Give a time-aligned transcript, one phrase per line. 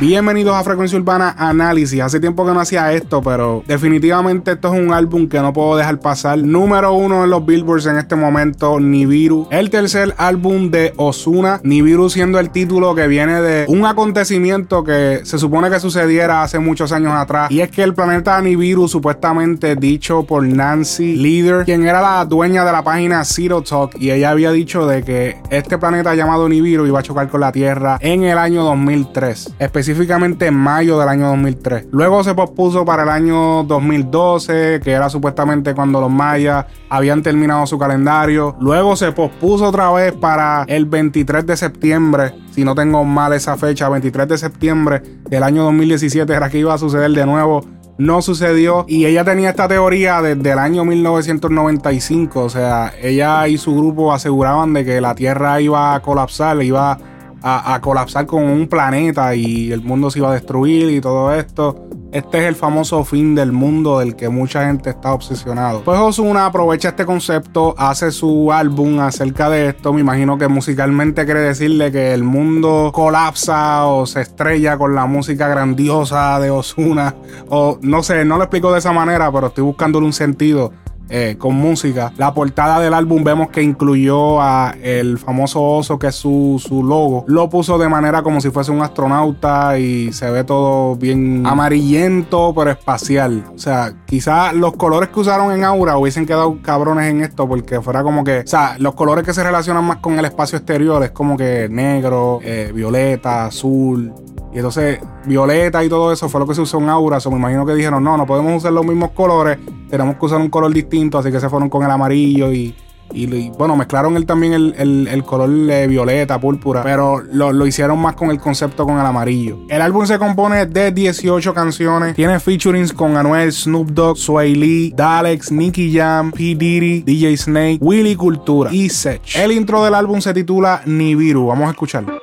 [0.00, 2.00] Bienvenidos a Frecuencia Urbana Análisis.
[2.00, 5.76] Hace tiempo que no hacía esto, pero definitivamente esto es un álbum que no puedo
[5.76, 6.38] dejar pasar.
[6.38, 9.48] Número uno en los Billboards en este momento, Nibiru.
[9.50, 11.60] El tercer álbum de Osuna.
[11.64, 16.60] Nibiru siendo el título que viene de un acontecimiento que se supone que sucediera hace
[16.60, 17.50] muchos años atrás.
[17.50, 22.64] Y es que el planeta Nibiru, supuestamente dicho por Nancy Leader, quien era la dueña
[22.64, 26.86] de la página Zero Talk, y ella había dicho de que este planeta llamado Nibiru
[26.86, 31.28] iba a chocar con la Tierra en el año 2003 específicamente en mayo del año
[31.28, 31.86] 2003.
[31.90, 37.66] Luego se pospuso para el año 2012, que era supuestamente cuando los mayas habían terminado
[37.66, 38.56] su calendario.
[38.60, 43.56] Luego se pospuso otra vez para el 23 de septiembre, si no tengo mal esa
[43.56, 47.64] fecha, 23 de septiembre del año 2017 era que iba a suceder de nuevo
[47.98, 53.58] no sucedió y ella tenía esta teoría desde el año 1995, o sea, ella y
[53.58, 56.96] su grupo aseguraban de que la Tierra iba a colapsar, iba
[57.42, 61.84] a, colapsar con un planeta y el mundo se iba a destruir y todo esto.
[62.10, 65.82] Este es el famoso fin del mundo del que mucha gente está obsesionado.
[65.82, 69.92] Pues Ozuna aprovecha este concepto, hace su álbum acerca de esto.
[69.92, 75.04] Me imagino que musicalmente quiere decirle que el mundo colapsa o se estrella con la
[75.04, 77.14] música grandiosa de Ozuna.
[77.50, 80.72] O no sé, no lo explico de esa manera, pero estoy buscándole un sentido
[81.08, 82.12] eh, con música.
[82.16, 86.82] La portada del álbum vemos que incluyó a el famoso oso que es su, su,
[86.82, 87.24] logo.
[87.26, 92.52] Lo puso de manera como si fuese un astronauta y se ve todo bien amarillento
[92.54, 93.44] pero espacial.
[93.54, 97.80] O sea, quizás los colores que usaron en Aura hubiesen quedado cabrones en esto porque
[97.80, 101.02] fuera como que, o sea, los colores que se relacionan más con el espacio exterior
[101.02, 104.12] es como que negro, eh, violeta, azul.
[104.52, 107.18] Y entonces, violeta y todo eso fue lo que se usó en Aura.
[107.24, 109.58] O me imagino que dijeron, no, no podemos usar los mismos colores,
[109.90, 112.74] tenemos que usar un color distinto, así que se fueron con el amarillo y,
[113.12, 118.14] y, bueno, mezclaron el, también el, color de violeta, púrpura, pero lo, lo, hicieron más
[118.14, 119.58] con el concepto con el amarillo.
[119.68, 124.92] El álbum se compone de 18 canciones, tiene featurings con Anuel, Snoop Dogg, Sway Lee,
[124.94, 126.54] Dalex, Nicky Jam, P.
[126.54, 129.36] Diddy, DJ Snake, Willy Cultura y Sech.
[129.36, 132.18] El intro del álbum se titula Nibiru, vamos a escucharlo.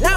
[0.00, 0.16] La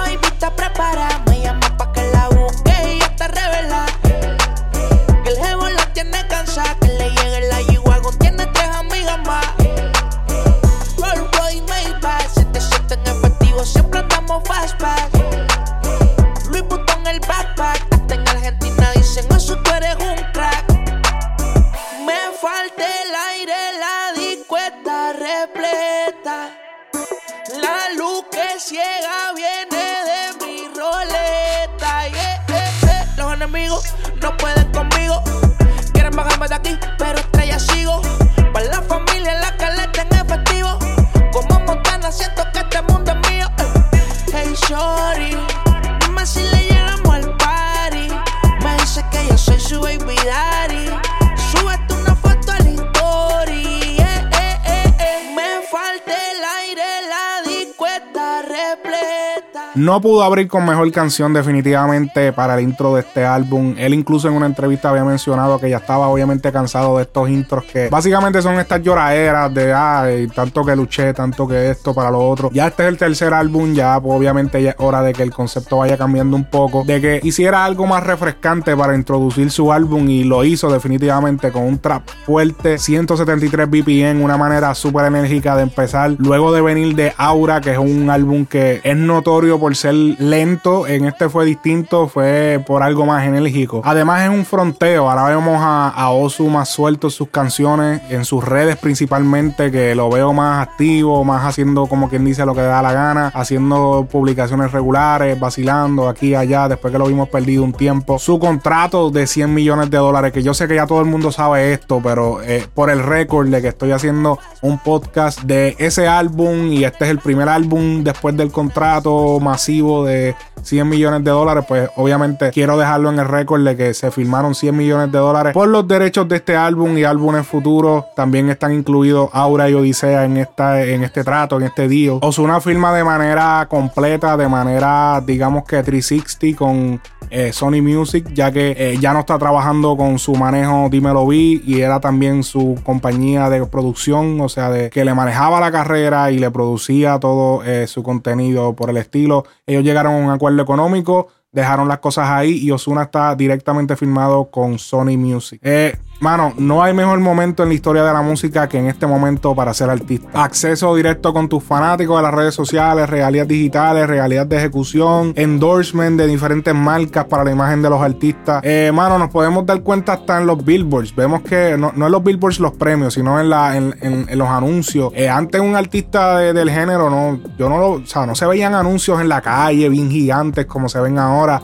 [59.80, 63.74] No pudo abrir con mejor canción definitivamente para el intro de este álbum.
[63.78, 67.64] Él incluso en una entrevista había mencionado que ya estaba obviamente cansado de estos intros
[67.64, 72.18] que básicamente son estas lloraderas de ay, tanto que luché, tanto que esto para lo
[72.28, 72.50] otro.
[72.52, 75.30] Ya este es el tercer álbum, ya pues, obviamente ya es hora de que el
[75.30, 80.10] concepto vaya cambiando un poco, de que hiciera algo más refrescante para introducir su álbum
[80.10, 85.62] y lo hizo definitivamente con un trap fuerte, 173 BPM, una manera súper enérgica de
[85.62, 86.16] empezar.
[86.18, 90.86] Luego de venir de Aura, que es un álbum que es notorio por ser lento,
[90.86, 93.82] en este fue distinto, fue por algo más enérgico.
[93.84, 98.44] Además es un fronteo, ahora vemos a, a Osu más suelto sus canciones, en sus
[98.44, 102.82] redes principalmente, que lo veo más activo, más haciendo como quien dice lo que da
[102.82, 107.72] la gana, haciendo publicaciones regulares, vacilando aquí y allá, después que lo vimos perdido un
[107.72, 108.18] tiempo.
[108.18, 111.32] Su contrato de 100 millones de dólares, que yo sé que ya todo el mundo
[111.32, 116.06] sabe esto, pero eh, por el récord de que estoy haciendo un podcast de ese
[116.08, 121.30] álbum y este es el primer álbum después del contrato masivo de 100 millones de
[121.30, 125.18] dólares, pues obviamente quiero dejarlo en el récord de que se firmaron 100 millones de
[125.18, 128.04] dólares por los derechos de este álbum y álbumes futuros.
[128.14, 132.18] También están incluidos Aura y Odisea en, esta, en este trato, en este deal.
[132.22, 138.50] Osuna firma de manera completa, de manera digamos que 360 con eh, Sony Music, ya
[138.50, 142.76] que eh, ya no está trabajando con su manejo Dímelo Vi y era también su
[142.82, 147.62] compañía de producción, o sea, de que le manejaba la carrera y le producía todo
[147.64, 149.44] eh, su contenido por el estilo.
[149.66, 154.50] Ellos llegaron a un acuerdo económico dejaron las cosas ahí y Osuna está directamente firmado
[154.50, 155.60] con Sony Music.
[155.62, 159.06] Eh, Mano, no hay mejor momento en la historia de la música que en este
[159.06, 160.28] momento para ser artista.
[160.34, 166.18] Acceso directo con tus fanáticos de las redes sociales, regalías digitales, regalías de ejecución, endorsement
[166.18, 168.60] de diferentes marcas para la imagen de los artistas.
[168.64, 171.16] Eh, mano, nos podemos dar cuenta hasta en los billboards.
[171.16, 175.14] Vemos que no, en los billboards los premios, sino en, la, en, los anuncios.
[175.16, 178.74] Eh, antes un artista del género, no, yo no lo, o sea, no se veían
[178.74, 181.39] anuncios en la calle bien gigantes como se ven ahora.
[181.40, 181.62] hora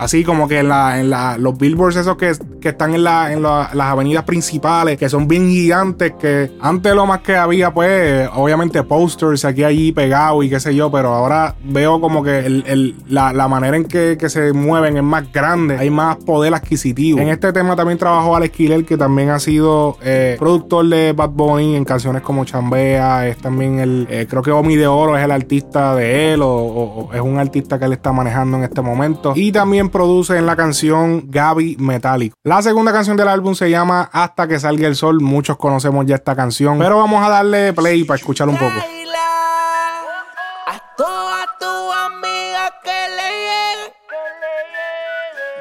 [0.00, 3.30] Así como que en, la, en la, los billboards esos que, que están en, la,
[3.34, 8.26] en las avenidas principales, que son bien gigantes, que antes lo más que había, pues,
[8.34, 12.96] obviamente posters aquí allí pegados y qué sé yo, pero ahora veo como que el,
[13.08, 17.20] la, la, manera en que, que, se mueven es más grande, hay más poder adquisitivo.
[17.20, 21.30] En este tema también trabajó Alex Killer, que también ha sido eh, productor de Bad
[21.30, 25.22] Bunny en canciones como Chambea, es también el, eh, creo que Omi de Oro es
[25.22, 28.80] el artista de él, o, o es un artista que él está manejando en este
[28.80, 29.34] momento.
[29.36, 32.32] Y también produce en la canción Gaby Metallic.
[32.44, 35.20] La segunda canción del álbum se llama Hasta que salga el sol.
[35.20, 38.74] Muchos conocemos ya esta canción, pero vamos a darle play para escuchar un poco.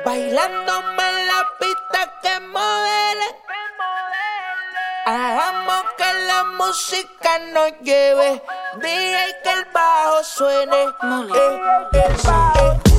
[0.06, 3.26] Bailándome en la pista que modele.
[5.06, 8.42] Hagamos que la música nos lleve.
[8.82, 10.86] Dije que el bajo suene.
[11.36, 12.99] Eh,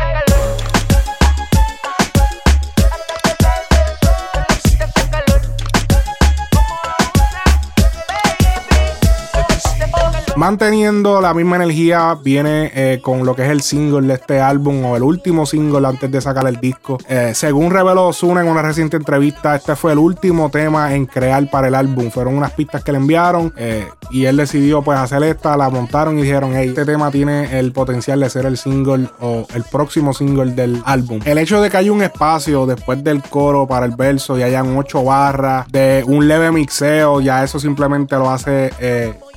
[10.41, 14.83] Manteniendo la misma energía, viene eh, con lo que es el single de este álbum
[14.85, 16.97] o el último single antes de sacar el disco.
[17.07, 21.47] Eh, según reveló Ozuna en una reciente entrevista, este fue el último tema en crear
[21.51, 22.09] para el álbum.
[22.09, 26.17] Fueron unas pistas que le enviaron eh, y él decidió pues hacer esta, la montaron
[26.17, 30.11] y dijeron, hey, este tema tiene el potencial de ser el single o el próximo
[30.11, 31.19] single del álbum.
[31.23, 34.75] El hecho de que haya un espacio después del coro para el verso y hayan
[34.75, 38.71] ocho barras de un leve mixeo, ya eso simplemente lo hace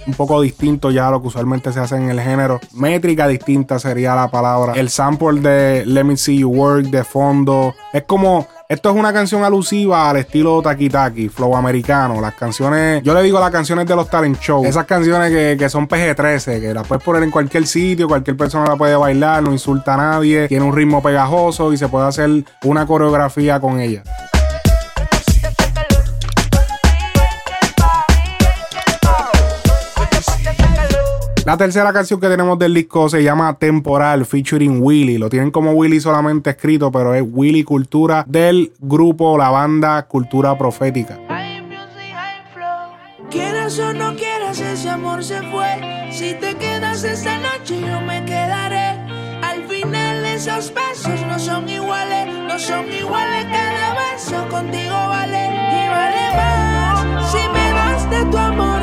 [0.07, 2.61] un poco distinto ya a lo que usualmente se hace en el género.
[2.73, 4.75] Métrica distinta sería la palabra.
[4.75, 7.75] El sample de Let Me See You Work de fondo.
[7.93, 12.21] Es como esto es una canción alusiva al estilo Taki Taki, flow americano.
[12.21, 14.65] Las canciones, yo le digo las canciones de los talent show.
[14.65, 18.67] Esas canciones que, que, son PG-13, que las puedes poner en cualquier sitio, cualquier persona
[18.67, 22.31] la puede bailar, no insulta a nadie, tiene un ritmo pegajoso y se puede hacer
[22.65, 24.03] una coreografía con ella.
[31.45, 35.19] La tercera canción que tenemos del disco se llama Temporal, featuring Willy.
[35.19, 40.57] Lo tienen como Willy solamente escrito, pero es Willy Cultura del grupo, la banda Cultura
[40.57, 41.19] Profética.
[43.31, 46.09] Quieras o no quieras, ese amor se fue.
[46.11, 48.99] Si te quedas esta noche, yo me quedaré.
[49.43, 53.45] Al final, esos besos no son iguales, no son iguales.
[53.53, 57.31] Cada beso contigo vale y vale más.
[57.31, 58.74] Si me das de tu amor,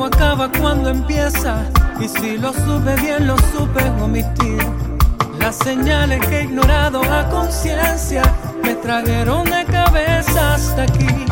[0.00, 1.62] cómo acaba cuando empieza.
[2.00, 4.66] Y si lo supe bien, lo supe omitir.
[5.38, 8.22] Las señales que he ignorado a conciencia
[8.62, 11.26] me trajeron de cabeza hasta aquí.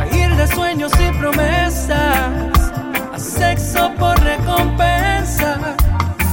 [0.00, 1.90] A ir de sueños y promesas,
[3.12, 5.58] a sexo por recompensa.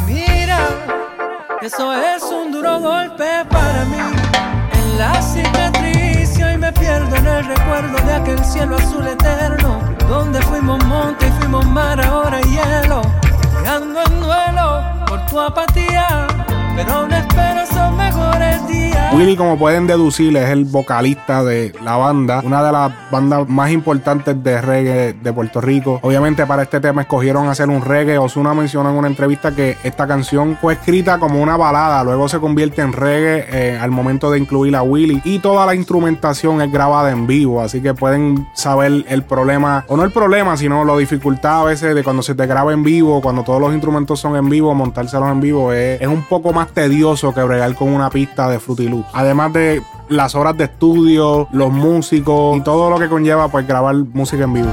[0.05, 0.59] Mira,
[1.63, 4.05] eso es un duro golpe para mí.
[4.73, 9.88] En la cicatriz y hoy me pierdo en el recuerdo de aquel cielo azul eterno
[10.09, 13.01] donde fuimos monte y fuimos mar, ahora hielo.
[13.67, 16.27] Ando en duelo por tu apatía,
[16.75, 17.07] pero
[19.19, 23.69] Willy, como pueden deducir, es el vocalista de la banda, una de las bandas más
[23.69, 25.99] importantes de reggae de Puerto Rico.
[26.03, 28.17] Obviamente para este tema escogieron hacer un reggae.
[28.17, 32.39] Osuna mencionó en una entrevista que esta canción fue escrita como una balada, luego se
[32.39, 36.71] convierte en reggae eh, al momento de incluir a Willy y toda la instrumentación es
[36.71, 40.95] grabada en vivo, así que pueden saber el problema, o no el problema, sino la
[40.95, 44.37] dificultad a veces de cuando se te graba en vivo, cuando todos los instrumentos son
[44.37, 48.09] en vivo, montárselos en vivo es, es un poco más tedioso que bregar con una
[48.09, 49.08] pista de Fruity Loop.
[49.13, 53.95] Además de las horas de estudio, los músicos y todo lo que conlleva pues grabar
[53.95, 54.71] música en vivo.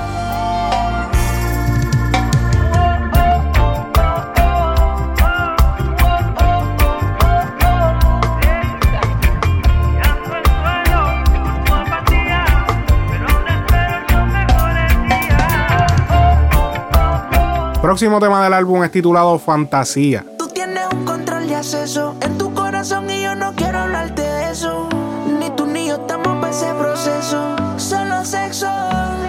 [17.86, 20.26] Próximo tema del álbum es titulado Fantasía.
[20.36, 24.25] Tú tienes un control de acceso en tu corazón y yo no quiero hablarte
[24.56, 27.56] Ni tú ni yo estamos para ese proceso.
[27.76, 28.70] Solo sexo.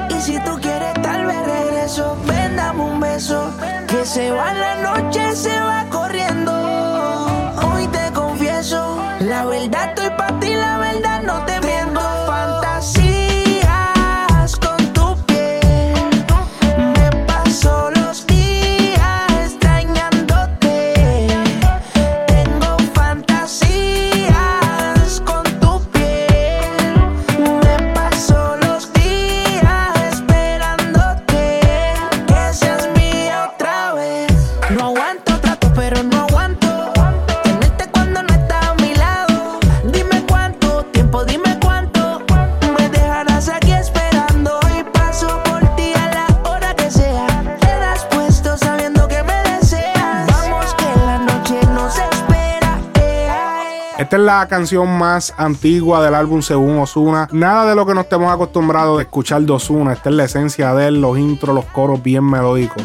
[0.09, 2.15] Y si tú quieres, tal vez regreso.
[2.25, 3.51] Ven, un beso.
[3.87, 6.53] Que se va la noche, se va corriendo.
[7.61, 9.96] Hoy te confieso, la verdad
[54.45, 57.27] canción más antigua del álbum según Osuna.
[57.31, 59.93] Nada de lo que nos estemos acostumbrados de escuchar de Osuna.
[59.93, 62.83] Esta es la esencia de él, los intros, los coros bien melódicos.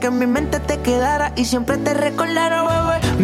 [0.00, 2.01] Que mi mente te quedara y siempre te.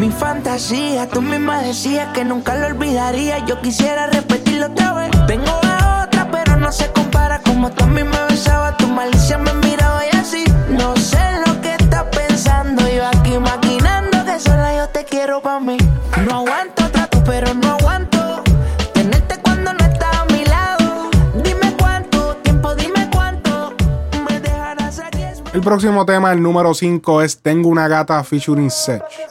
[0.08, 3.44] Mi fantasía, tú misma decías que nunca lo olvidaría.
[3.44, 5.10] Yo quisiera repetirlo otra vez.
[5.26, 7.42] Tengo a otra, pero no se compara.
[7.42, 10.44] Como tú a mí me besabas, tu malicia me miraba y así.
[10.70, 12.88] No sé lo que estás pensando.
[12.88, 15.76] Yo aquí maquinando que sola yo te quiero pa' mí.
[16.26, 18.42] No aguanto trato, pero no aguanto.
[18.94, 21.10] Tenerte cuando no estás a mi lado.
[21.44, 23.74] Dime cuánto tiempo, dime cuánto.
[24.26, 25.22] Me dejarás aquí.
[25.52, 29.27] El próximo tema, el número 5, es Tengo una gata featuring Sech.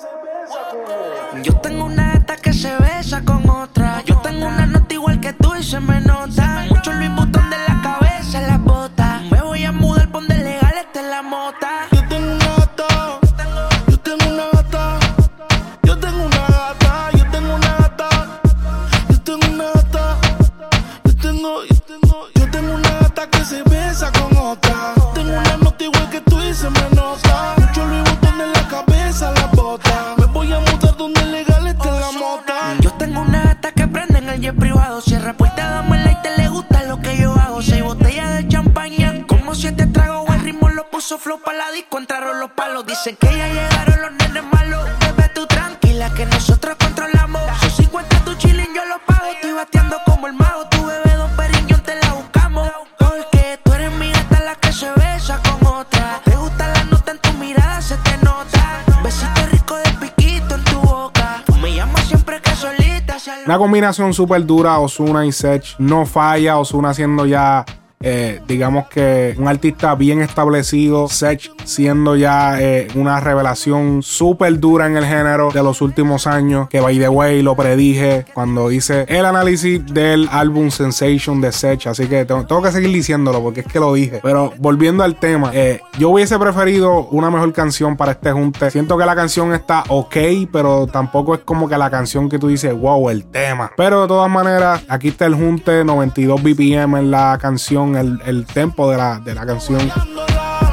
[43.16, 44.84] Que ya llegaron los nenes malos.
[45.00, 47.42] Bebé, tú tranquila que nosotros controlamos.
[47.62, 49.28] Son 50 tu chilling, yo lo pago.
[49.34, 50.68] Estoy bateando como el mago.
[50.70, 52.70] Tu bebé, don Periñón, te la buscamos.
[52.98, 56.22] Porque tú eres mi gata la que se besa con otra.
[56.26, 58.84] Te gusta la nota en tu mirada, se te nota.
[59.04, 61.44] Besito rico de piquito en tu boca.
[61.46, 65.76] Tú me llamas siempre que solita Una combinación súper dura, Osuna y Sech.
[65.78, 67.64] No falla, Osuna siendo ya,
[68.00, 71.08] eh, digamos que un artista bien establecido.
[71.08, 76.70] Sech siendo ya eh, una revelación súper dura en el género de los últimos años.
[76.70, 81.88] Que by the way lo predije cuando hice el análisis del álbum Sensation de Sech.
[81.88, 84.20] Así que tengo, que seguir diciéndolo porque es que lo dije.
[84.22, 88.70] Pero volviendo al tema, eh, yo hubiese preferido una mejor canción para este junte.
[88.72, 90.16] Siento que la canción está ok,
[90.52, 93.72] pero tampoco es como que la canción que tú dices, wow, el tema.
[93.76, 98.46] Pero de todas maneras, aquí está el junte, 92 BPM en la canción, el, el
[98.46, 99.80] tempo de la, de la canción.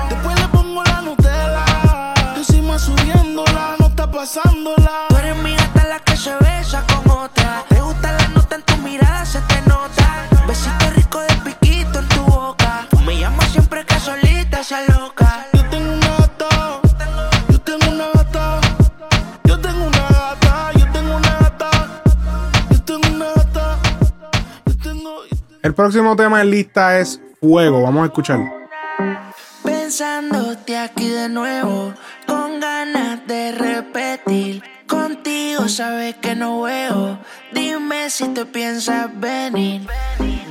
[0.08, 2.14] Después le pongo la Nutella.
[2.36, 5.13] Encima subiéndola, no está pasándola.
[25.64, 27.80] El próximo tema en lista es Fuego.
[27.80, 28.38] Vamos a escuchar.
[29.62, 31.94] Pensándote aquí de nuevo,
[32.26, 34.62] con ganas de repetir.
[34.86, 37.18] Contigo sabes que no veo.
[37.52, 39.88] Dime si te piensas venir.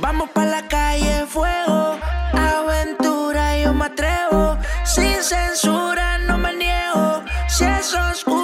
[0.00, 1.96] Vamos para la calle, fuego.
[2.32, 4.58] Aventura, yo me atrevo.
[4.84, 7.22] Sin censura, no me niego.
[7.46, 8.43] Si es oscura,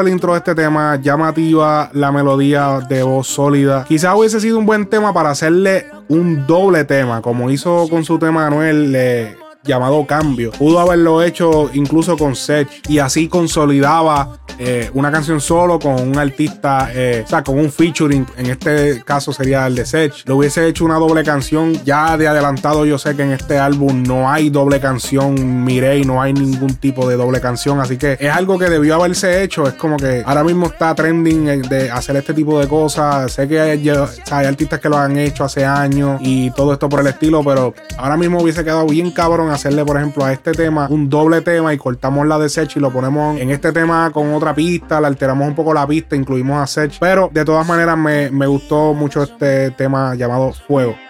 [0.00, 3.84] el intro de este tema, llamativa, la melodía de voz sólida.
[3.86, 8.18] Quizás hubiese sido un buen tema para hacerle un doble tema, como hizo con su
[8.18, 9.36] tema Anuel.
[9.64, 10.50] Llamado Cambio.
[10.52, 16.18] Pudo haberlo hecho incluso con Sech y así consolidaba eh, una canción solo con un
[16.18, 18.26] artista, eh, o sea, con un featuring.
[18.36, 20.12] En este caso sería el de Sech.
[20.26, 21.72] Lo hubiese hecho una doble canción.
[21.84, 25.64] Ya de adelantado, yo sé que en este álbum no hay doble canción.
[25.64, 27.80] Mirei, no hay ningún tipo de doble canción.
[27.80, 29.66] Así que es algo que debió haberse hecho.
[29.68, 33.32] Es como que ahora mismo está trending de hacer este tipo de cosas.
[33.32, 37.00] Sé que hay, hay artistas que lo han hecho hace años y todo esto por
[37.00, 40.86] el estilo, pero ahora mismo hubiese quedado bien cabrón hacerle, por ejemplo, a este tema
[40.90, 44.32] un doble tema y cortamos la de Sech y lo ponemos en este tema con
[44.34, 47.96] otra pista, le alteramos un poco la pista, incluimos a Sech, pero de todas maneras
[47.96, 51.07] me, me gustó mucho este tema llamado Fuego.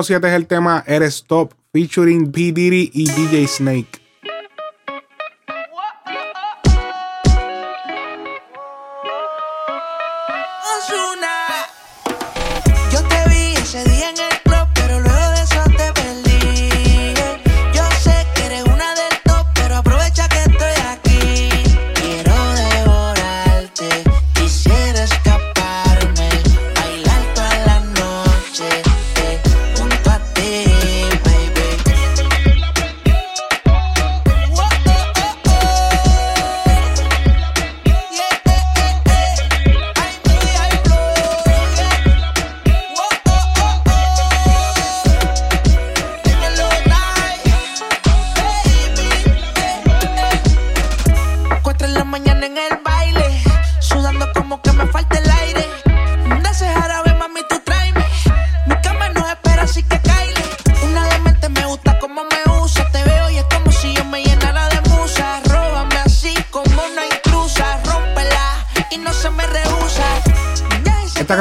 [0.00, 2.52] Número 7 es el tema Eres Top, featuring P.
[2.52, 3.99] Diddy y DJ Snake.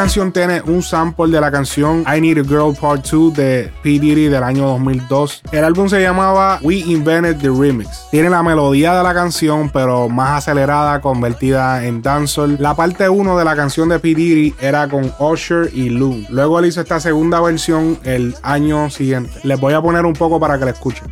[0.10, 3.90] Canción tiene un sample de la canción I Need a Girl Part 2 de P.
[4.00, 5.44] Diddy del año 2002.
[5.52, 8.08] El álbum se llamaba We Invented the Remix.
[8.10, 12.58] Tiene la melodía de la canción, pero más acelerada, convertida en dancehall.
[12.60, 14.16] La parte 1 de la canción de P.
[14.16, 16.26] Diddy era con Usher y Lou.
[16.30, 19.30] Luego él hizo esta segunda versión el año siguiente.
[19.44, 21.06] Les voy a poner un poco para que la escuchen.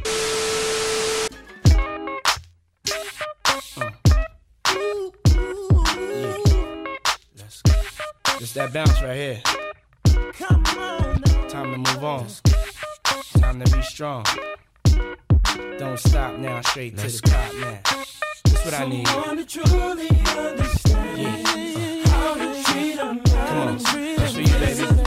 [8.57, 9.41] That bounce right here.
[10.33, 11.21] Come on.
[11.47, 12.27] Time to move on.
[13.39, 14.25] Time to be strong.
[15.77, 17.79] Don't stop now, straight to the top now.
[18.45, 19.05] That's what I need.
[19.05, 19.35] Come on,
[23.77, 25.06] that's for you, baby.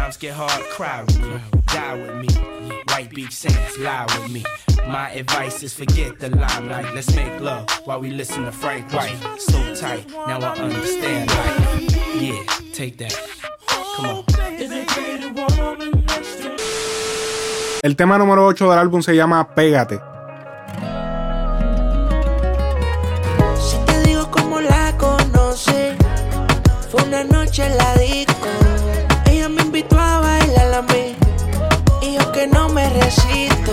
[0.00, 2.28] Times get hard, cry with me, die with me.
[2.88, 4.42] White Beach Saints, lie with me.
[4.88, 6.94] My advice is forget the limelight.
[6.94, 9.14] Let's make love while we listen to Frank White.
[9.38, 12.16] So tight, now I understand life.
[12.18, 13.14] Yeah, take that.
[13.96, 14.24] Come on.
[17.82, 20.00] El tema número 8 del álbum se llama Pégate.
[23.60, 25.94] Si te digo cómo la conocí,
[26.90, 28.29] fue una noche en la disco.
[29.50, 31.16] Me invitó a bailar a mí,
[32.02, 33.69] y yo que no me resisto.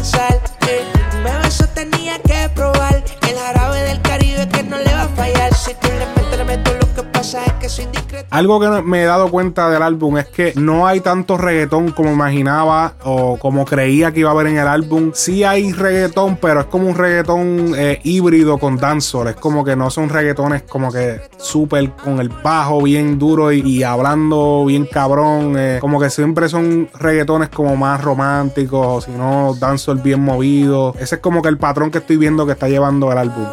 [0.00, 0.29] Puso
[8.40, 12.10] Algo que me he dado cuenta del álbum es que no hay tanto reggaetón como
[12.10, 15.10] imaginaba o como creía que iba a haber en el álbum.
[15.12, 19.28] Sí hay reggaetón, pero es como un reggaetón eh, híbrido con dancehall.
[19.28, 23.60] Es como que no son reggaetones como que súper con el bajo bien duro y,
[23.60, 25.56] y hablando bien cabrón.
[25.58, 30.94] eh, como que siempre son reggaetones como más románticos o si no dancehall bien movido.
[30.98, 33.44] Ese es como que el patrón que estoy viendo que está llevando el álbum.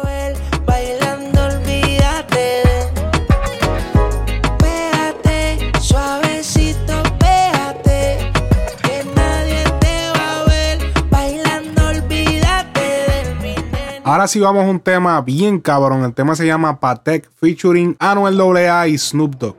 [14.08, 16.02] Ahora sí vamos a un tema bien cabrón.
[16.02, 19.56] El tema se llama Patek featuring Anuel AA y Snoop Dogg.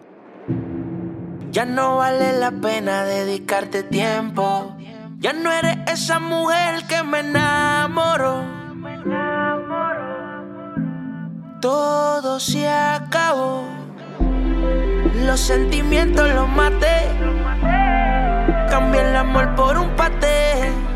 [1.52, 4.76] Ya no vale la pena dedicarte tiempo.
[5.20, 8.42] Ya no eres esa mujer que me enamoró.
[11.62, 13.66] Todo se acabó.
[15.28, 17.08] Los sentimientos los maté.
[18.68, 20.89] Cambié el amor por un paté.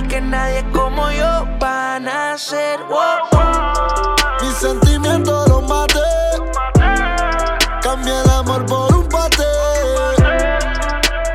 [0.00, 2.80] Porque nadie como yo va a nacer.
[2.88, 4.16] Wow, wow.
[4.40, 6.00] Mis sentimientos los maté.
[7.82, 9.44] Cambié el amor por un paté.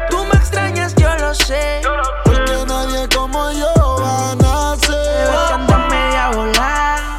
[0.10, 1.82] Tú me extrañas, yo lo sé.
[2.24, 7.18] Porque nadie como yo va a que andas media volada.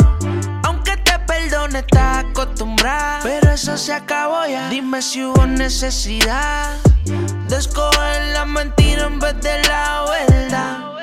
[0.65, 3.21] Aunque te perdone, estás acostumbrada.
[3.23, 4.69] Pero eso se acabó ya.
[4.69, 10.96] Dime si hubo necesidad de escoger la mentira en vez de la verdad.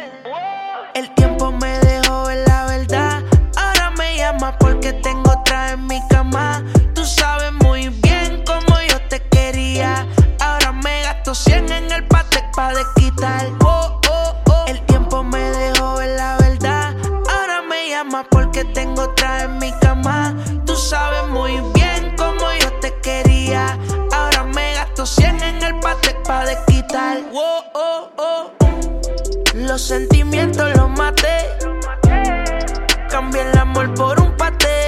[4.84, 6.62] Porque tengo otra en mi cama.
[6.94, 10.06] Tú sabes muy bien cómo yo te quería.
[10.42, 13.48] Ahora me gasto 100 en el Patek pa' desquitar.
[13.64, 14.66] Oh, oh, oh.
[14.68, 16.96] El tiempo me dejó ver la verdad.
[17.30, 20.36] Ahora me llamas porque tengo otra en mi cama.
[20.66, 23.80] Tú sabes muy bien cómo yo te quería.
[24.12, 27.20] Ahora me gasto 100 en el Patek pa' desquitar.
[27.34, 28.52] Oh, oh, oh.
[29.54, 31.38] Los sentimientos los maté.
[33.10, 34.23] Cambié el amor por un
[34.60, 34.83] paté.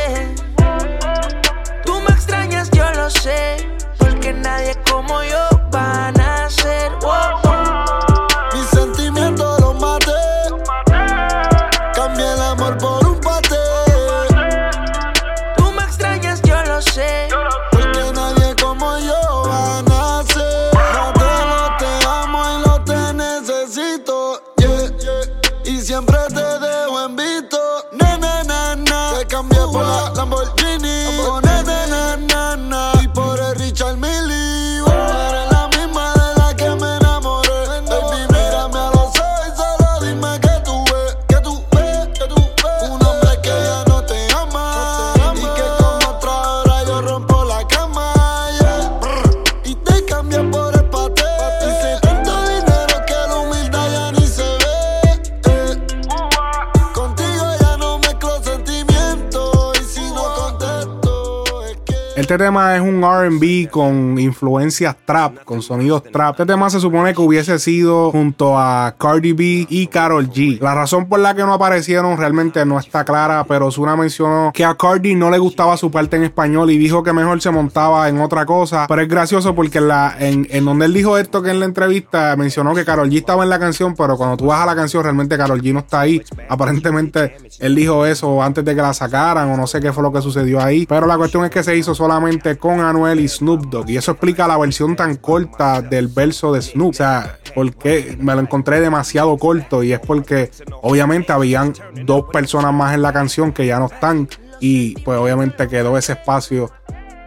[62.35, 66.31] Este tema es un RB con influencias trap, con sonidos trap.
[66.31, 70.59] Este tema se supone que hubiese sido junto a Cardi B y Carol G.
[70.59, 74.65] La razón por la que no aparecieron realmente no está clara, pero Zuna mencionó que
[74.65, 78.09] a Cardi no le gustaba su parte en español y dijo que mejor se montaba
[78.09, 78.85] en otra cosa.
[78.89, 79.79] Pero es gracioso porque
[80.19, 83.43] en, en donde él dijo esto que en la entrevista mencionó que Carol G estaba
[83.43, 86.01] en la canción, pero cuando tú vas a la canción realmente Carol G no está
[86.01, 86.21] ahí.
[86.49, 90.11] Aparentemente él dijo eso antes de que la sacaran o no sé qué fue lo
[90.11, 90.85] que sucedió ahí.
[90.85, 92.24] Pero la cuestión es que se hizo solamente
[92.59, 93.89] con Anuel y Snoop Dogg.
[93.89, 96.89] Y eso explica la versión tan corta del verso de Snoop.
[96.89, 102.73] O sea, porque me lo encontré demasiado corto y es porque obviamente habían dos personas
[102.73, 104.27] más en la canción que ya no están
[104.59, 106.71] y pues obviamente quedó ese espacio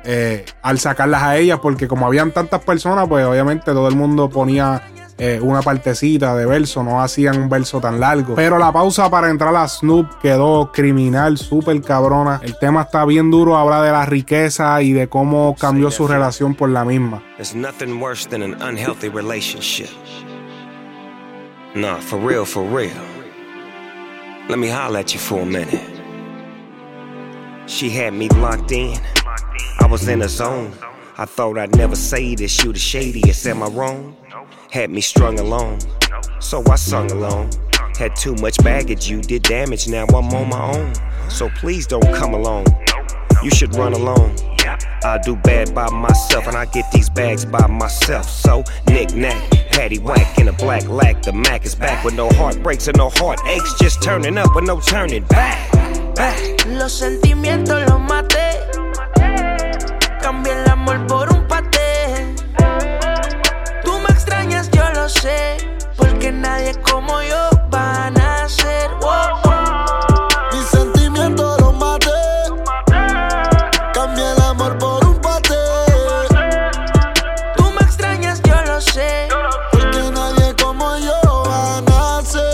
[0.05, 4.31] eh, al sacarlas a ellas porque como habían tantas personas pues obviamente todo el mundo
[4.31, 4.83] ponía
[5.19, 8.37] eh, una partecita de verso, no hacían un verso tan largo.
[8.37, 12.41] Pero la pausa para entrar a Snoop quedó criminal, súper cabrona.
[12.43, 16.55] El tema está bien duro, habla de la riqueza y de cómo cambió su relación
[16.55, 17.23] por la misma.
[17.37, 19.91] There's nothing worse than an unhealthy relationship.
[21.75, 22.91] Nah, for real, for real.
[24.49, 25.81] Let me holler at you for a minute.
[27.67, 28.99] She had me locked in.
[29.81, 30.73] I was in a zone.
[31.19, 32.65] I thought I'd never say this.
[32.65, 34.17] You the shadiest, am I wrong?
[34.71, 35.81] Had me strung along.
[36.41, 37.53] So I sung along.
[37.99, 39.89] Had too much baggage, you did damage.
[39.89, 40.93] Now I'm on my own.
[41.31, 42.67] So please don't come along.
[43.43, 44.37] You should run alone.
[45.05, 48.29] I do bad by myself, and I get these bags by myself.
[48.29, 51.23] So, knick knack, patty whack in a black lack.
[51.23, 53.75] The Mac is back with no heartbreaks and no heartaches.
[53.81, 55.73] Just turning up with no turning back.
[56.15, 56.67] Back.
[56.67, 58.61] Los sentimientos los maté.
[60.21, 61.28] Cambié el amor por
[65.09, 65.57] lo sé.
[65.97, 68.91] Porque nadie como yo va a nacer.
[69.01, 70.29] Wow, wow.
[70.53, 72.09] Mis sentimientos los maté.
[73.95, 75.55] Cambié el amor por un paté.
[77.57, 79.29] Tú me extrañas, yo lo sé.
[79.73, 82.45] Porque nadie como yo va a nacer.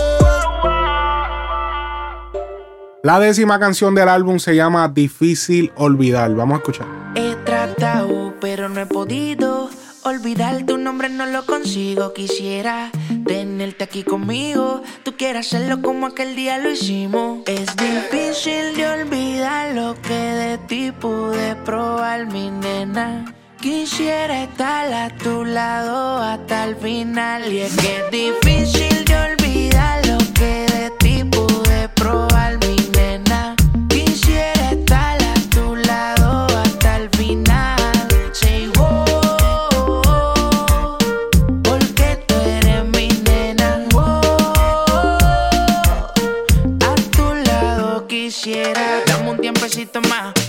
[3.03, 6.33] La décima canción del álbum se llama Difícil Olvidar.
[6.33, 6.87] Vamos a escuchar.
[7.15, 9.69] He tratado, pero no he podido.
[10.07, 12.13] Olvidar tu nombre no lo consigo.
[12.13, 12.91] Quisiera
[13.25, 14.83] tenerte aquí conmigo.
[15.01, 17.39] Tú quieres hacerlo como aquel día lo hicimos.
[17.47, 23.33] Es difícil de olvidar lo que de ti pude probar, mi nena.
[23.59, 27.51] Quisiera estar a tu lado hasta el final.
[27.51, 32.34] Y es que es difícil de olvidar lo que de ti pude probar,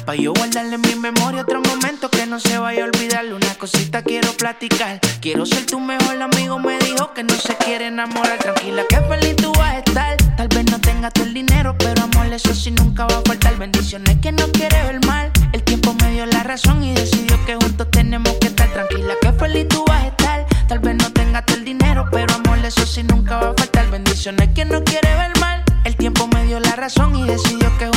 [0.07, 3.25] Pa' yo guardarle en mi memoria otro momento que no se vaya a olvidar.
[3.35, 5.01] Una cosita quiero platicar.
[5.21, 6.61] Quiero ser tu mejor amigo.
[6.61, 8.39] Me dijo que no se quiere enamorar.
[8.39, 10.17] Tranquila, que feliz tú vas a estar.
[10.37, 13.59] Tal vez no tengas todo el dinero, pero amor, eso sí nunca va a faltar.
[13.59, 15.33] Bendiciones que no quiere ver mal.
[15.53, 18.73] El tiempo me dio la razón y decidió que juntos tenemos que estar.
[18.73, 20.47] Tranquila, que feliz tú vas a estar.
[20.69, 23.91] Tal vez no tengas todo el dinero, pero amor, eso sí nunca va a faltar.
[23.91, 25.65] Bendiciones que no quiere ver mal.
[25.85, 27.96] El tiempo me dio la razón y decidió que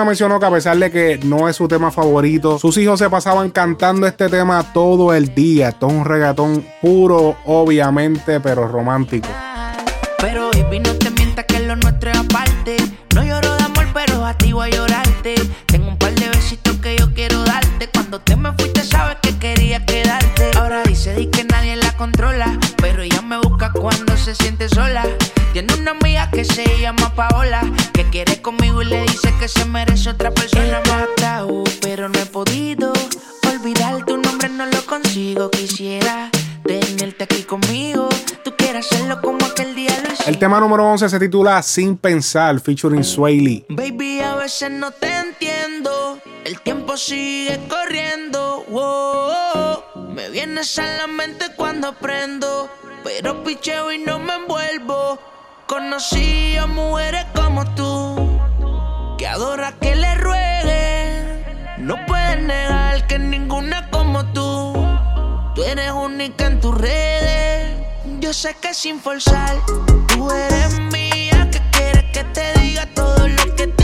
[0.00, 3.10] Zuna mencionó que a pesar de que no es su tema favorito, sus hijos se
[3.10, 5.68] pasaban cantando este tema todo el día.
[5.68, 9.28] Esto es un reggaetón puro, obviamente, pero romántico.
[10.18, 12.76] Pero baby, no te mientas que lo nuestro es aparte.
[13.14, 15.34] No lloro de amor, pero a ti voy a llorarte.
[15.66, 17.90] Tengo un par de besitos que yo quiero darte.
[17.92, 20.50] Cuando te me fuiste, sabes que quería quedarte.
[20.56, 22.58] Ahora dice di que nadie la controla.
[22.78, 25.04] Pero ella me busca cuando se siente sola.
[25.80, 27.62] Una amiga que se llama Paola.
[27.94, 31.08] Que quiere conmigo y le dice que se merece otra persona más.
[31.80, 32.92] Pero no he podido.
[33.48, 35.50] Olvidar tu nombre no lo consigo.
[35.50, 36.30] Quisiera
[36.66, 38.10] tenerte aquí conmigo.
[38.44, 40.28] Tú quieres hacerlo como aquel día lo hicimos.
[40.28, 43.64] El tema número 11 se titula Sin Pensar, featuring Sway Lee.
[43.70, 46.18] Baby, a veces no te entiendo.
[46.44, 48.66] El tiempo sigue corriendo.
[48.68, 50.10] wow.
[50.14, 52.68] Me vienes a la mente cuando aprendo.
[53.02, 55.18] Pero picheo y no me envuelvo.
[55.70, 58.40] Conocí a mujeres como tú.
[59.16, 61.44] Que adora que le rueguen.
[61.78, 64.72] No puedes negar que ninguna como tú.
[65.54, 67.78] Tú eres única en tus redes.
[68.18, 69.54] Yo sé que sin forzar,
[70.08, 73.79] tú eres mía, que quieres que te diga todo lo que te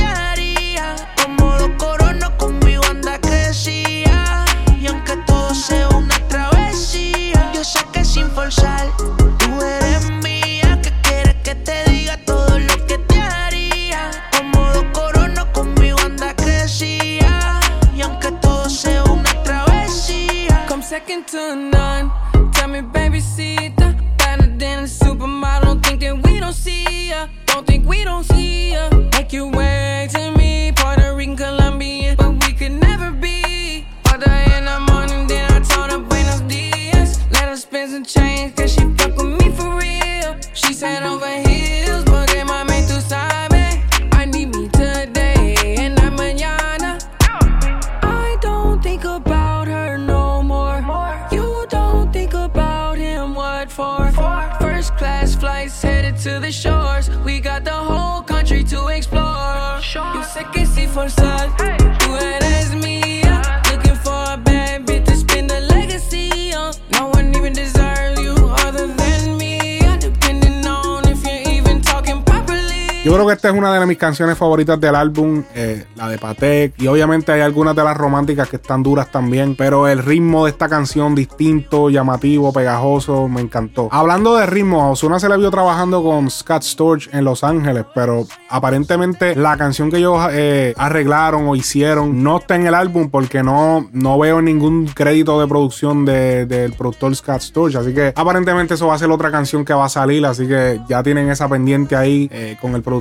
[73.06, 76.18] Yo creo que esta es una de mis canciones favoritas del álbum, eh, la de
[76.18, 76.74] Patek.
[76.82, 79.54] Y obviamente hay algunas de las románticas que están duras también.
[79.54, 83.88] Pero el ritmo de esta canción, distinto, llamativo, pegajoso, me encantó.
[83.92, 87.84] Hablando de ritmo, a Ozuna se le vio trabajando con Scott Storch en Los Ángeles.
[87.94, 93.08] Pero aparentemente la canción que ellos eh, arreglaron o hicieron no está en el álbum
[93.08, 97.76] porque no, no veo ningún crédito de producción de- del productor Scott Storch.
[97.76, 100.26] Así que aparentemente eso va a ser otra canción que va a salir.
[100.26, 102.95] Así que ya tienen esa pendiente ahí eh, con el productor.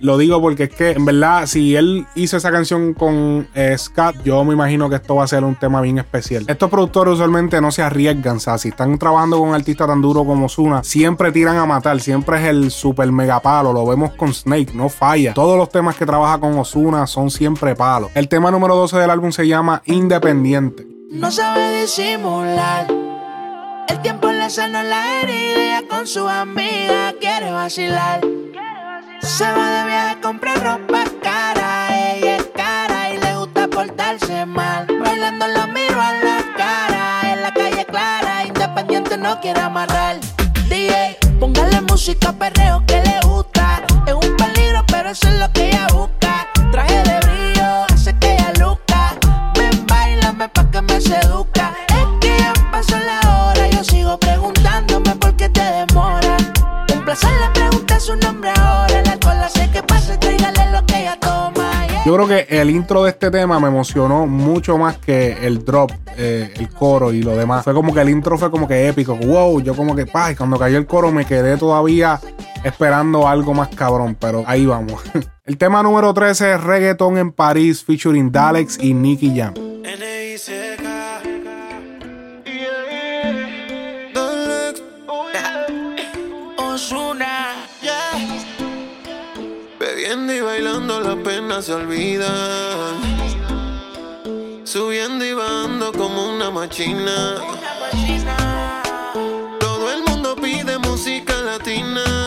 [0.00, 4.16] Lo digo porque es que en verdad, si él hizo esa canción con eh, Scott,
[4.24, 6.44] yo me imagino que esto va a ser un tema bien especial.
[6.48, 8.36] Estos productores usualmente no se arriesgan.
[8.36, 11.66] O sea, si están trabajando con un artista tan duro como Zuna, siempre tiran a
[11.66, 12.00] matar.
[12.00, 13.72] Siempre es el super mega palo.
[13.72, 15.34] Lo vemos con Snake, no falla.
[15.34, 18.10] Todos los temas que trabaja con Ozuna son siempre palos.
[18.14, 20.86] El tema número 12 del álbum se llama Independiente.
[21.10, 22.86] No sabe disimular.
[23.88, 28.20] El tiempo le sana la herida con su amiga quiere vacilar.
[29.24, 32.14] Se va de viaje, compra ropa cara.
[32.14, 34.86] Ella es cara y le gusta portarse mal.
[35.02, 37.32] Bailando la miro a la cara.
[37.32, 40.20] En la calle clara, independiente no quiere amarrar.
[40.68, 43.82] DJ, póngale música perreo que le gusta.
[44.06, 46.46] Es un peligro, pero eso es lo que ella busca.
[46.70, 47.43] Traje de brillo,
[62.14, 66.54] Creo que el intro de este tema me emocionó mucho más que el drop, eh,
[66.54, 67.64] el coro y lo demás.
[67.64, 69.16] Fue como que el intro fue como que épico.
[69.16, 72.20] Wow, yo como que, pa, cuando cayó el coro me quedé todavía
[72.62, 75.02] esperando algo más cabrón, pero ahí vamos.
[75.44, 79.73] El tema número 13 es Reggaeton en París featuring Dalex y Nicky Jam.
[91.62, 93.00] Se olvidan.
[94.64, 97.36] Subiendo y bajando como una machina.
[99.60, 102.23] Todo el mundo pide música latina.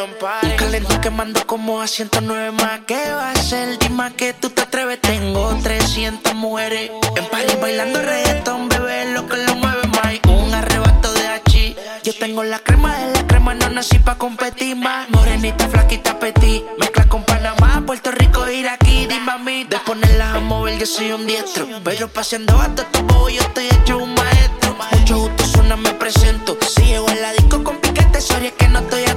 [0.00, 0.48] En party.
[0.50, 2.80] Un calentón quemando como a 109 más.
[2.86, 3.78] ¿Qué va a ser?
[3.78, 5.00] Dime que tú te atreves.
[5.00, 8.87] Tengo 300 mujeres en París bailando reggaetón, bebé.
[12.18, 15.08] Tengo la crema de la crema, no nací pa' competir más.
[15.10, 16.64] Morenita, flaquita, petit.
[16.78, 19.08] Mezcla con Panamá, Puerto Rico, Iraquí,
[19.44, 19.64] mí.
[19.64, 21.66] De ponerlas a mover, yo soy un diestro.
[21.84, 24.76] Pero paseando hasta tu bobo, yo estoy hecho un maestro.
[24.92, 26.58] Mucho gusto, suena, me presento.
[26.60, 29.07] Si llego a la disco con piquete, sorry, es que no estoy.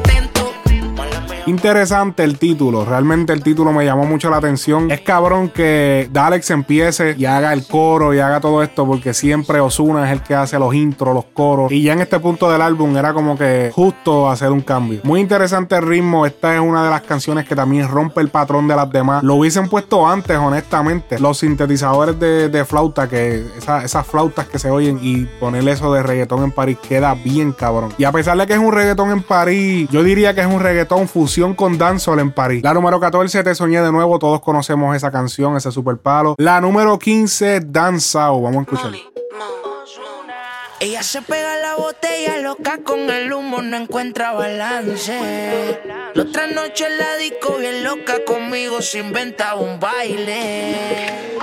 [1.48, 4.92] Interesante el título, realmente el título me llamó mucho la atención.
[4.92, 9.60] Es cabrón que Dalex empiece y haga el coro y haga todo esto porque siempre
[9.60, 11.71] Osuna es el que hace los intros, los coros.
[11.71, 15.00] Y ya en este punto del álbum era como que justo hacer un cambio.
[15.04, 18.67] Muy interesante el ritmo, esta es una de las canciones que también rompe el patrón
[18.67, 19.23] de las demás.
[19.23, 21.19] Lo hubiesen puesto antes, honestamente.
[21.19, 26.44] Los sintetizadores de, flauta, que esas flautas que se oyen y ponerle eso de reggaetón
[26.44, 27.92] en París queda bien cabrón.
[27.98, 30.60] Y a pesar de que es un reggaetón en París, yo diría que es un
[30.60, 32.62] reggaetón fusión con dancehall en París.
[32.62, 36.36] La número 14, Te Soñé de nuevo, todos conocemos esa canción, ese super palo.
[36.38, 38.92] La número 15, Danzao, vamos a escuchar.
[40.82, 45.79] Ella se pega la botella loca con el humo, no encuentra balance.
[46.13, 51.38] La otra noche la disco bien loca conmigo se inventa un baile.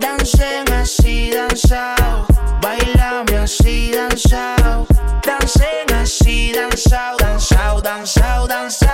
[0.00, 2.26] Dancen así, danzao,
[2.62, 4.86] bailame así, danzao.
[5.22, 8.87] Dancen así, danzao, danzao, danzao, danzao.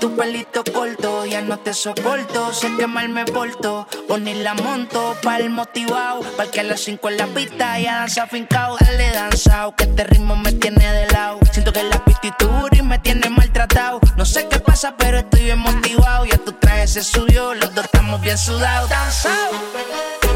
[0.00, 5.14] Tu pelito corto, ya no te soporto, sé que mal me porto, poner la monto,
[5.22, 9.76] pa'l motivado, pa'l que a las 5 en la pista ya danza fincao, dale danzao,
[9.76, 14.00] que este ritmo me tiene de lado, siento que la pistitura y me tiene maltratado,
[14.16, 17.84] no sé qué pasa pero estoy bien motivado, ya tu traje se subió, los dos
[17.84, 20.29] estamos bien sudados, danzao.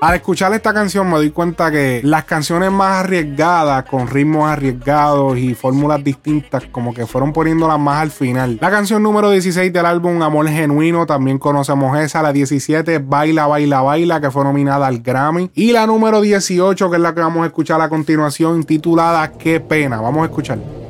[0.00, 5.36] Al escuchar esta canción me doy cuenta que las canciones más arriesgadas, con ritmos arriesgados
[5.36, 8.58] y fórmulas distintas, como que fueron poniéndolas más al final.
[8.60, 12.22] La canción número 16 del álbum Amor Genuino, también conocemos esa.
[12.22, 15.50] La 17, Baila, Baila, Baila, que fue nominada al Grammy.
[15.54, 19.58] Y la número 18, que es la que vamos a escuchar a continuación, titulada Qué
[19.58, 20.00] pena.
[20.00, 20.87] Vamos a escuchar.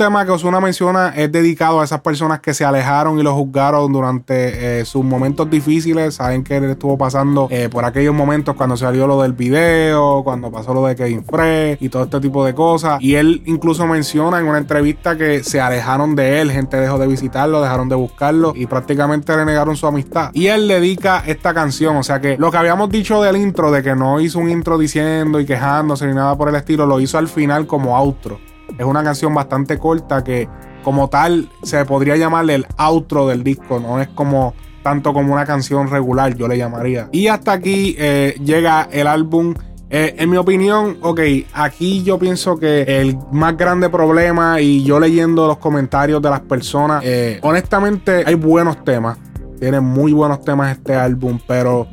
[0.00, 3.92] Tema que Osuna menciona es dedicado a esas personas que se alejaron y lo juzgaron
[3.92, 6.14] durante eh, sus momentos difíciles.
[6.14, 10.50] Saben que él estuvo pasando eh, por aquellos momentos cuando salió lo del video, cuando
[10.50, 12.98] pasó lo de Kevin Frey y todo este tipo de cosas.
[13.02, 17.06] Y él incluso menciona en una entrevista que se alejaron de él, gente dejó de
[17.06, 20.30] visitarlo, dejaron de buscarlo y prácticamente le negaron su amistad.
[20.32, 23.82] Y él dedica esta canción, o sea que lo que habíamos dicho del intro, de
[23.82, 27.18] que no hizo un intro diciendo y quejándose ni nada por el estilo, lo hizo
[27.18, 28.40] al final como outro.
[28.78, 30.48] Es una canción bastante corta que
[30.82, 35.44] como tal se podría llamarle el outro del disco, no es como tanto como una
[35.44, 37.08] canción regular, yo le llamaría.
[37.12, 39.54] Y hasta aquí eh, llega el álbum.
[39.90, 41.20] Eh, en mi opinión, ok,
[41.52, 46.40] aquí yo pienso que el más grande problema, y yo leyendo los comentarios de las
[46.40, 49.18] personas, eh, honestamente hay buenos temas,
[49.58, 51.88] tiene muy buenos temas este álbum, pero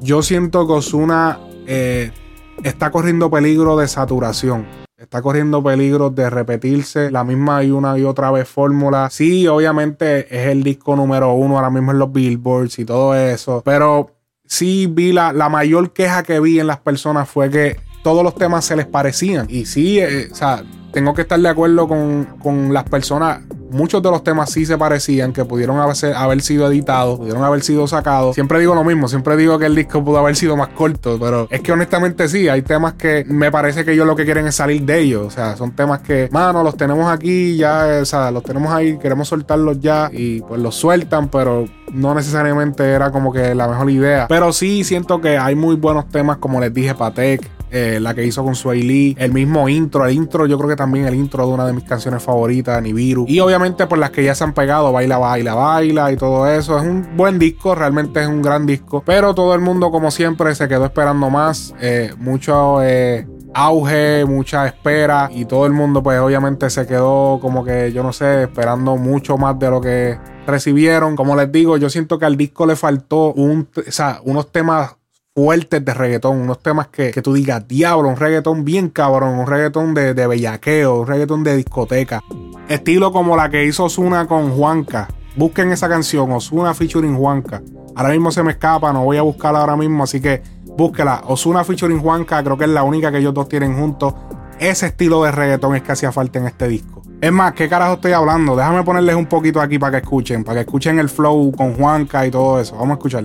[0.00, 1.40] yo siento que Osuna
[2.62, 4.83] está corriendo peligro de saturación.
[5.04, 9.08] Está corriendo peligro de repetirse la misma y una y otra vez fórmula.
[9.10, 13.62] Sí, obviamente es el disco número uno ahora mismo en los billboards y todo eso.
[13.64, 14.10] Pero
[14.46, 18.34] sí vi la, la mayor queja que vi en las personas fue que todos los
[18.34, 19.46] temas se les parecían.
[19.48, 20.64] Y sí, eh, o sea,
[20.94, 23.40] tengo que estar de acuerdo con, con las personas
[23.74, 27.62] muchos de los temas sí se parecían, que pudieron haber, haber sido editados, pudieron haber
[27.62, 28.34] sido sacados.
[28.34, 31.48] Siempre digo lo mismo, siempre digo que el disco pudo haber sido más corto, pero
[31.50, 34.54] es que honestamente sí, hay temas que me parece que ellos lo que quieren es
[34.54, 35.26] salir de ellos.
[35.26, 38.96] O sea, son temas que, mano, los tenemos aquí, ya, o sea, los tenemos ahí,
[38.98, 43.90] queremos soltarlos ya y pues los sueltan, pero no necesariamente era como que la mejor
[43.90, 44.26] idea.
[44.28, 48.24] Pero sí siento que hay muy buenos temas, como les dije, Patek, eh, la que
[48.24, 51.44] hizo con Sway Lee, el mismo intro, el intro, yo creo que también el intro
[51.44, 53.26] de una de mis canciones favoritas, Nibiru.
[53.26, 56.78] Y obviamente, por las que ya se han pegado, Baila, Baila, Baila y todo eso.
[56.78, 59.02] Es un buen disco, realmente es un gran disco.
[59.04, 61.74] Pero todo el mundo, como siempre, se quedó esperando más.
[61.80, 62.80] Eh, mucho.
[62.80, 68.02] Eh, auge, mucha espera y todo el mundo pues obviamente se quedó como que yo
[68.02, 71.16] no sé, esperando mucho más de lo que recibieron.
[71.16, 74.96] Como les digo, yo siento que al disco le faltó un, o sea, unos temas
[75.34, 79.46] fuertes de reggaetón, unos temas que, que, tú digas, diablo, un reggaetón bien cabrón, un
[79.48, 82.22] reggaetón de, de bellaqueo, un reggaetón de discoteca.
[82.68, 85.08] Estilo como la que hizo Osuna con Juanca.
[85.34, 87.60] Busquen esa canción, Osuna featuring Juanca.
[87.96, 91.22] Ahora mismo se me escapa, no voy a buscarla ahora mismo, así que búsquela.
[91.26, 94.14] Osuna featuring Juanca, creo que es la única que ellos dos tienen juntos.
[94.60, 97.02] Ese estilo de reggaetón es que hacía falta en este disco.
[97.20, 98.54] Es más, ¿qué carajo estoy hablando?
[98.54, 102.24] Déjame ponerles un poquito aquí para que escuchen, para que escuchen el flow con Juanca
[102.24, 102.76] y todo eso.
[102.76, 103.24] Vamos a escuchar.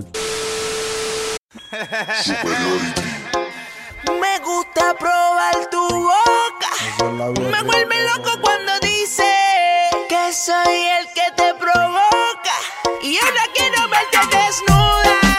[1.52, 1.58] Me
[4.38, 6.70] gusta probar tu boca.
[7.40, 9.24] Me vuelve loco cuando dice
[10.08, 12.54] que soy el que te provoca.
[13.02, 15.29] Y ahora quiero verte desnuda.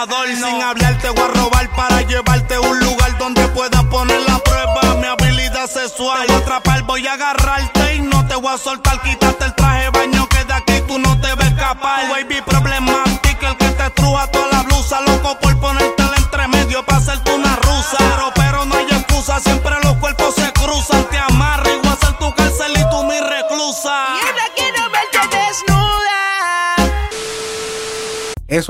[0.00, 0.46] Adorno.
[0.48, 4.94] Sin hablarte voy a robar para llevarte a un lugar donde puedas poner la prueba
[4.96, 6.26] mi habilidad sexual.
[6.26, 9.00] Te voy a atrapar, voy a agarrarte y no te voy a soltar.
[9.02, 12.08] Quítate el traje de baño que de aquí tú no te ves escapar.
[12.08, 14.26] Baby problemática, el que te truja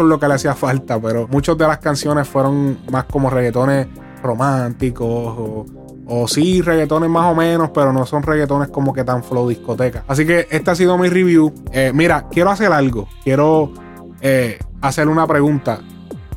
[0.00, 3.28] Eso es lo que le hacía falta, pero muchas de las canciones fueron más como
[3.28, 3.86] reggaetones
[4.22, 5.66] románticos
[6.06, 10.02] o, sí, reggaetones más o menos, pero no son reggaetones como que tan flow discoteca.
[10.08, 11.52] Así que este ha sido mi review.
[11.70, 13.10] Eh, mira, quiero hacer algo.
[13.22, 13.74] Quiero
[14.22, 15.80] eh, hacer una pregunta.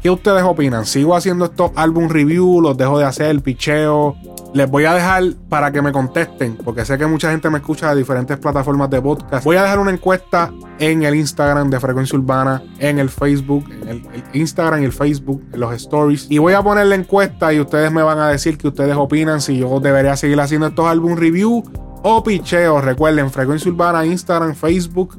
[0.01, 0.85] ¿Qué ustedes opinan?
[0.85, 2.59] ¿Sigo haciendo estos álbum review?
[2.59, 3.41] ¿Los dejo de hacer?
[3.41, 4.17] ¿Picheo?
[4.53, 7.89] Les voy a dejar para que me contesten, porque sé que mucha gente me escucha
[7.89, 9.43] de diferentes plataformas de podcast.
[9.43, 13.89] Voy a dejar una encuesta en el Instagram de Frecuencia Urbana, en el Facebook, en
[13.89, 16.27] el, Instagram y el Facebook, en los stories.
[16.29, 19.41] Y voy a poner la encuesta y ustedes me van a decir qué ustedes opinan,
[19.41, 21.63] si yo debería seguir haciendo estos álbum review
[22.03, 22.79] o picheo.
[22.79, 25.17] Recuerden, Frecuencia Urbana, Instagram, Facebook.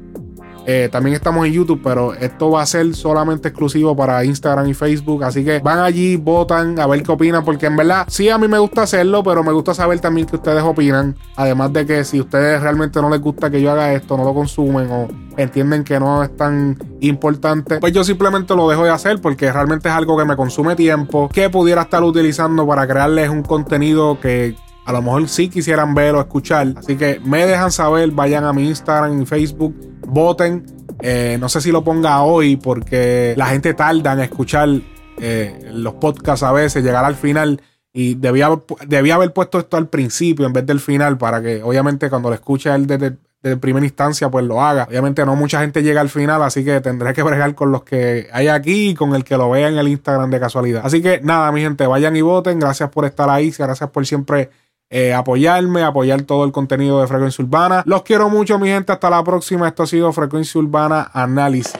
[0.67, 4.73] Eh, también estamos en YouTube, pero esto va a ser solamente exclusivo para Instagram y
[4.73, 5.23] Facebook.
[5.23, 7.45] Así que van allí, votan, a ver qué opinan.
[7.45, 10.35] Porque en verdad, sí, a mí me gusta hacerlo, pero me gusta saber también qué
[10.35, 11.15] ustedes opinan.
[11.35, 14.33] Además de que si ustedes realmente no les gusta que yo haga esto, no lo
[14.33, 15.07] consumen o
[15.37, 19.89] entienden que no es tan importante, pues yo simplemente lo dejo de hacer porque realmente
[19.89, 24.55] es algo que me consume tiempo, que pudiera estar utilizando para crearles un contenido que
[24.85, 26.73] a lo mejor sí quisieran ver o escuchar.
[26.77, 29.75] Así que me dejan saber, vayan a mi Instagram y Facebook,
[30.07, 30.65] voten.
[31.01, 34.69] Eh, no sé si lo ponga hoy porque la gente tarda en escuchar
[35.17, 37.61] eh, los podcasts a veces, llegar al final.
[37.91, 38.49] Y debía,
[38.87, 42.35] debía haber puesto esto al principio en vez del final para que obviamente cuando lo
[42.35, 43.15] escuche él desde,
[43.57, 44.83] primera instancia pues lo haga.
[44.89, 48.27] Obviamente no mucha gente llega al final, así que tendré que bregar con los que
[48.33, 50.81] hay aquí y con el que lo vea en el Instagram de casualidad.
[50.83, 52.59] Así que nada, mi gente, vayan y voten.
[52.59, 54.49] Gracias por estar ahí, gracias por siempre
[54.89, 57.83] eh, apoyarme, apoyar todo el contenido de Frecuencia Urbana.
[57.85, 58.91] Los quiero mucho, mi gente.
[58.91, 59.67] Hasta la próxima.
[59.67, 61.73] Esto ha sido Frecuencia Urbana Análisis.